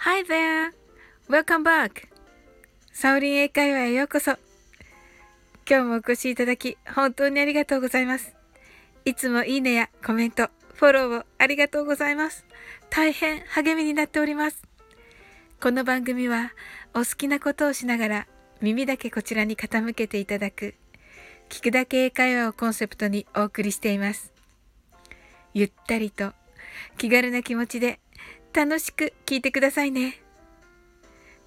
[0.00, 0.72] Hi there!
[1.28, 2.06] Welcome back!
[2.92, 4.30] サオリン英会話へようこそ。
[5.68, 8.32] 今日もお越しいただき、本当にありがとうございます。
[9.04, 12.46] いつもいいねやコメント、フォローをありがとうございます。
[12.90, 14.62] 大変励みになっております。
[15.60, 16.52] この番組は、
[16.94, 18.26] お好きなことをしながら、
[18.60, 20.76] 耳だけこちらに傾けていただく、
[21.48, 24.32] 聞くだけ英会話をコンセプトにお送りしています。
[25.54, 26.34] ゆったりと、
[26.98, 27.98] 気軽な気持ちで、
[28.52, 30.20] 楽しく聞いてくださいね。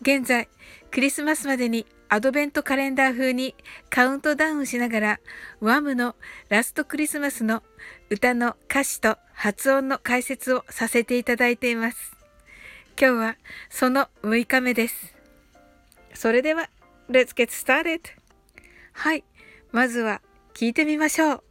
[0.02, 0.50] 現在、
[0.90, 3.56] クリスマスまでにアドベントカレンダー風に
[3.90, 5.20] カウントダウンしながら、
[5.60, 6.16] ワムの
[6.50, 7.64] ラストクリスマスの
[8.10, 12.18] 歌の歌詞と発音の解説をさせていただいています。
[13.00, 13.38] 今日は
[13.70, 15.16] その6日目です。
[16.14, 16.70] それでは、
[17.10, 18.02] Let's get started!
[18.94, 19.24] はい、
[19.72, 20.22] まずは
[20.54, 21.51] 聞いてみましょう。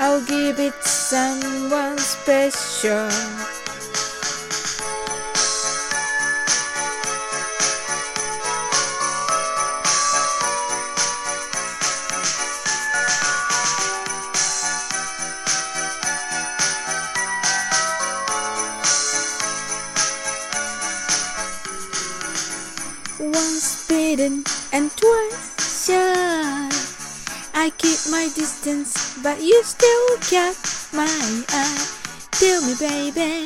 [0.00, 3.08] I'll give it someone special.
[23.18, 25.17] Once bitten and twice
[27.98, 31.08] keep my distance, but you still catch my
[31.48, 31.86] eye.
[32.32, 33.44] Tell me, baby,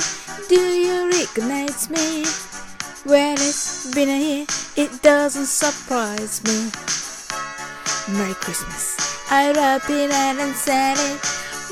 [0.48, 2.24] do you recognize me?
[3.04, 4.46] Well, it's been a year,
[4.76, 6.70] it doesn't surprise me.
[8.16, 8.96] Merry Christmas.
[9.30, 11.20] I wrap it and said it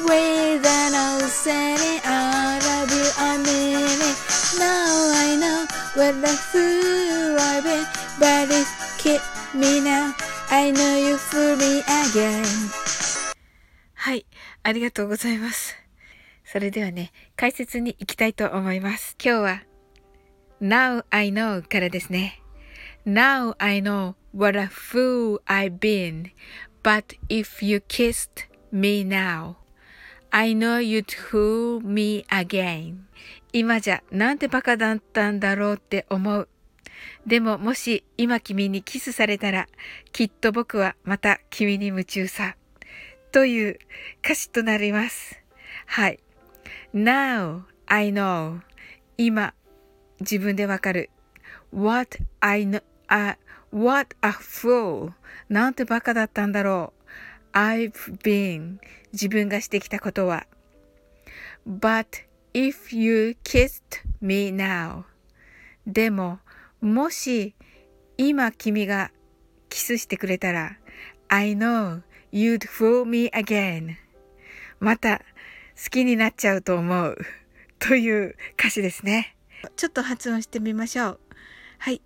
[0.04, 2.00] with an old setting.
[2.04, 4.16] I love you, I mean it.
[4.58, 7.86] Now I know what the fool I've been,
[8.18, 8.66] but it
[8.98, 9.20] keep
[9.54, 10.14] me now.
[10.50, 12.44] I know you fool me again.
[13.94, 14.24] はい。
[14.62, 15.76] ありがとうございます。
[16.44, 19.16] それではね、解説に行きたいと思います。
[19.22, 19.62] 今日は
[20.62, 22.40] Now I know からですね。
[23.06, 26.30] Now I know what a fool I've been,
[26.82, 29.56] but if you kissed me now,
[30.30, 33.00] I know you'd fool me again.
[33.52, 36.48] 今じゃなんてバカだったんだろうって思う。
[37.26, 39.68] でももし今君にキスされたら、
[40.12, 42.56] きっと僕はまた君に夢中さ。
[43.32, 43.78] という
[44.24, 45.40] 歌詞となります。
[45.86, 46.20] はい。
[46.94, 48.60] Now I know.
[49.16, 49.54] 今
[50.20, 51.10] 自分でわかる。
[51.72, 53.36] What I know、uh,
[53.72, 55.12] What a fool.
[55.48, 56.92] なんてバカだったんだろ
[57.54, 57.56] う。
[57.56, 58.78] I've been.
[59.12, 60.46] 自分がしてきたことは。
[61.68, 63.80] But if you kissed
[64.20, 65.04] me now.
[65.86, 66.40] でも
[66.80, 67.54] もし
[68.16, 69.10] 今君が
[69.68, 70.78] キスしてくれたら
[71.28, 72.02] I know
[72.32, 73.96] you'd fool me again
[74.78, 75.18] また
[75.82, 77.16] 好きになっちゃうと思う
[77.78, 79.36] という歌詞ですね。
[79.76, 81.20] ちょっと発音してみましょう。
[81.78, 82.02] はい。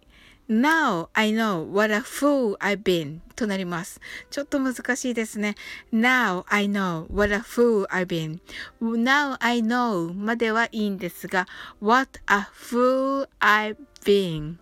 [0.49, 4.01] Now I know what a fool I've been となります。
[4.31, 5.55] ちょっと難しいですね。
[5.93, 8.41] Now I know what a fool I've been.
[8.81, 11.47] Now I know まではいいんですが、
[11.81, 14.57] what a fool I've been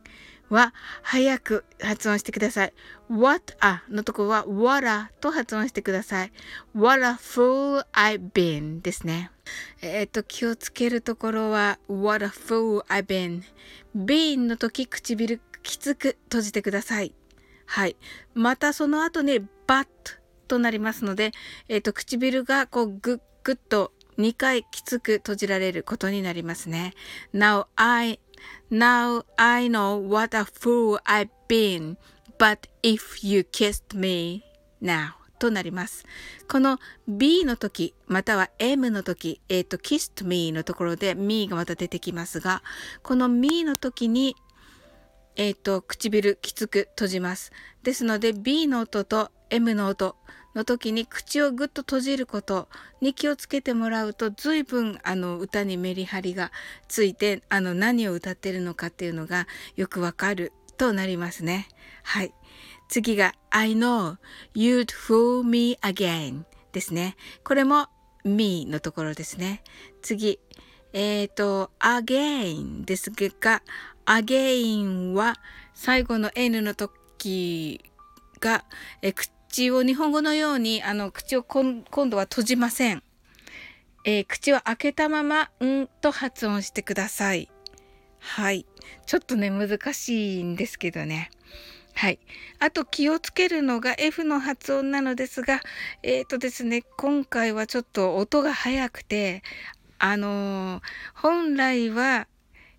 [0.52, 2.72] は早く発音してください。
[3.08, 6.32] what a のとこは what a と発音してください。
[6.74, 9.30] what a fool I've been ですね。
[9.80, 13.42] えっ、ー、と、気をつけるところは what a fool I've been。
[13.97, 17.15] been の時唇きつく閉じてください。
[17.66, 17.97] はい。
[18.34, 19.86] またその後ね、but
[20.48, 21.32] となりますので、
[21.68, 26.94] えっ、ー、と、唇がこうぐっぐっと2回きつく閉じられることになりますね。
[27.34, 28.21] Now I
[28.71, 31.97] Now I know what a fool I've been,
[32.39, 34.42] but if you kissed me
[34.80, 36.04] now となります。
[36.48, 36.78] この
[37.09, 42.62] B の時、または M の時、えっ、ー、と、kissed me のところで me がまた出てきますが、
[43.03, 44.36] この me の時に、
[45.34, 47.50] えっ、ー、と、唇きつく閉じます。
[47.83, 50.16] ですので B の音と M の音
[50.54, 52.69] の時に口をぐっと閉じること
[53.01, 56.53] に気をつけてもらうと随分あの歌にメリハリが
[56.89, 59.47] ついてあの何を歌ってるのかっていうのが
[59.77, 61.69] よくわかるとなりますね。
[62.03, 62.34] はい。
[62.89, 64.16] 次が I know
[64.54, 67.16] you'd fool me again ですね。
[67.45, 67.87] これも
[68.25, 69.63] me のところですね。
[70.03, 70.39] 次。
[70.93, 73.63] えっ、ー、と again ですが
[74.04, 75.37] again は
[75.75, 77.81] 最後の n の時
[78.41, 78.65] が、
[79.01, 79.13] え
[79.53, 83.03] 口を日本語のようにあの口を今度は閉じません。
[84.07, 87.51] えー、口を開けたまま、んと発音してください。
[88.19, 88.65] はい。
[89.04, 91.31] ちょっとね、難しいんですけどね。
[91.93, 92.19] はい。
[92.60, 95.60] あと気をつけるのが F の発音なのですが、
[96.03, 99.43] えっ、ー、とですね、今回はちょっと音が速くて、
[99.99, 100.83] あのー、
[101.15, 102.27] 本来は、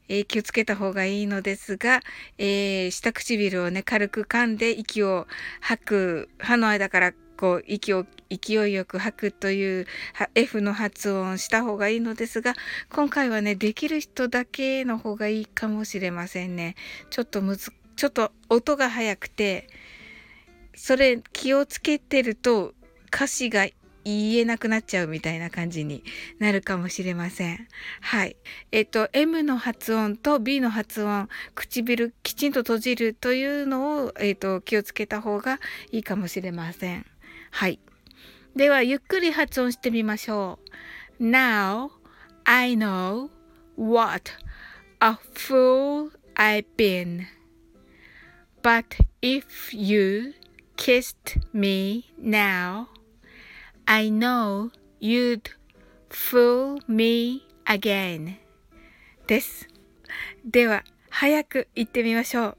[0.09, 2.01] えー、気をつけた方がいいのですが、
[2.37, 5.27] えー下唇をね、軽く噛んで息を
[5.61, 9.87] 吐く、歯の間からこう息を勢いよく吐くという
[10.35, 12.53] F の発音した方がいいのですが、
[12.89, 16.75] 今回はね、できる人だけの方がいいかもしれませんね。
[17.09, 19.67] ちょっとむず、ちょっと音が速くて、
[20.75, 22.73] それ気をつけてると
[23.13, 23.67] 歌詞が
[24.03, 26.03] 言えなくなっちゃうみたいな感じに
[26.39, 27.67] なるかもしれません。
[28.01, 28.35] はい。
[28.71, 35.59] えっと、M の発音と B の発音、唇きちんと閉じるというのを、えっと、気をつけた方が
[35.91, 37.05] いいかもしれません。
[37.51, 37.79] はい。
[38.55, 40.59] では、ゆっくり発音してみましょ
[41.19, 41.23] う。
[41.23, 41.89] Now,
[42.43, 43.29] I know
[43.75, 44.31] what
[44.99, 47.25] a fool I've been.
[48.61, 50.33] But if you
[50.77, 52.87] kissed me now,
[53.85, 54.71] I know
[55.01, 55.51] you'd
[56.09, 58.35] fool me again
[59.27, 59.67] です。
[60.45, 62.57] では、早く言ってみましょ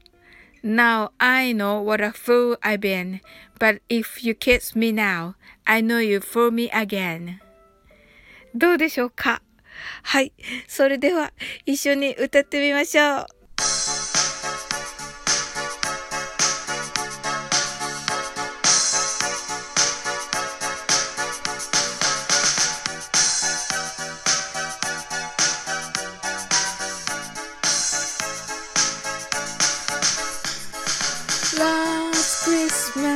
[0.63, 0.67] う。
[0.67, 3.21] Now I know what a fool I've been,
[3.59, 5.33] but if you kiss me now,
[5.65, 7.39] I know you fool me again.
[8.53, 9.41] どうでしょうか
[10.03, 10.31] はい。
[10.67, 11.33] それでは、
[11.65, 13.25] 一緒に歌ってみましょう。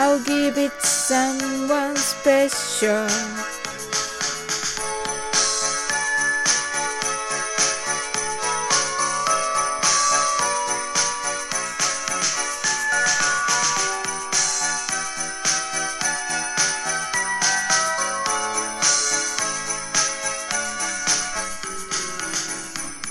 [0.00, 3.08] I'll give it to someone special.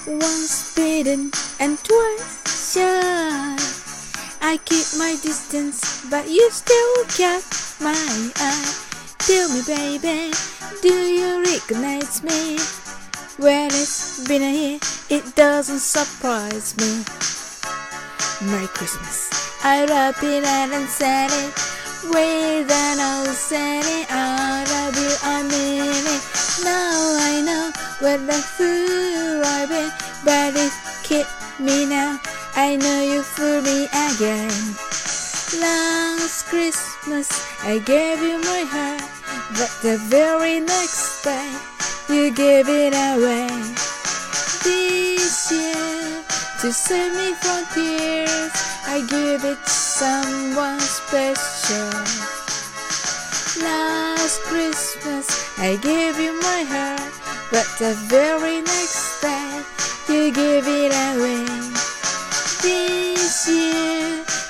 [0.08, 3.57] Once bitten and twice shy.
[4.48, 8.74] I keep my distance but you still catch my eye.
[9.20, 10.32] Tell me, baby,
[10.82, 12.56] do you recognize me?
[13.38, 14.80] Well, it's been a year,
[15.10, 17.04] it doesn't surprise me.
[18.50, 19.28] Merry Christmas.
[19.66, 21.52] I wrap it out and said it
[22.08, 24.06] with an old saying.
[24.10, 26.24] I love you, I mean it.
[26.64, 27.66] Now I know
[28.00, 29.92] what the fool I've been,
[30.24, 30.72] but it
[31.04, 31.28] keep
[31.60, 32.18] me now.
[32.60, 34.50] I know you fooled me again.
[35.62, 37.30] Last Christmas
[37.64, 39.06] I gave you my heart,
[39.54, 41.52] but the very next day
[42.10, 43.46] you gave it away.
[44.66, 46.26] This year,
[46.62, 48.52] to save me from tears,
[48.88, 51.94] I give it to someone special.
[53.62, 57.14] Last Christmas I gave you my heart,
[57.52, 59.62] but the very next day
[60.10, 61.97] you gave it away.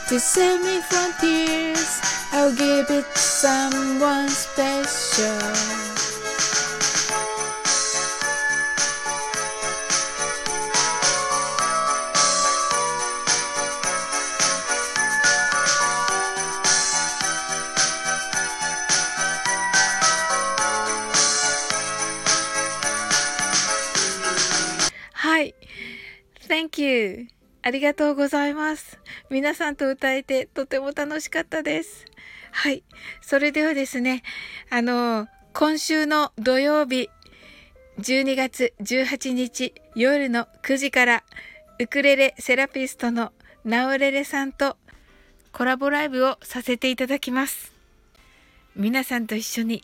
[0.09, 1.99] To save me from tears.
[2.31, 5.37] I'll give it to someone special.
[25.15, 25.51] Hi,
[26.47, 27.27] thank you.
[27.67, 28.97] ありがとうございます。
[29.29, 32.05] 皆さんと歌えてとても楽しかったです。
[32.53, 32.81] はい。
[33.19, 34.23] それではですね、
[34.69, 37.09] あの、今週の土曜日、
[37.99, 41.23] 12月18日夜の9時から、
[41.77, 43.33] ウクレレセラピストの
[43.65, 44.77] ナオレレさんと
[45.51, 47.73] コラボライブをさせていただきます。
[48.77, 49.83] 皆さんと一緒に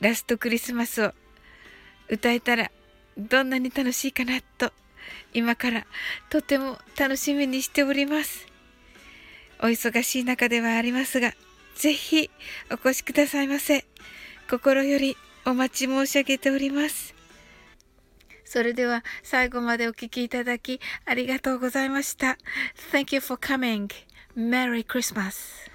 [0.00, 1.12] ラストクリスマスを
[2.08, 2.70] 歌えたら
[3.18, 4.72] どんなに楽しいかなと
[5.32, 5.86] 今から
[6.28, 8.46] とても楽しみにしております。
[9.60, 11.32] お忙しい中ではありますが、
[11.74, 12.30] ぜひ
[12.70, 13.84] お越しくださいませ。
[14.48, 17.14] 心よりお待ち申し上げております。
[18.44, 22.36] それでは最後までお聴きいただきありがとうございました。
[22.92, 23.88] Thank you for coming.
[24.36, 25.69] Merry Christmas.